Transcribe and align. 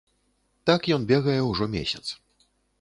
Так 0.69 0.89
ён 0.97 1.05
бегае 1.13 1.37
ўжо 1.51 1.71
месяц. 1.77 2.05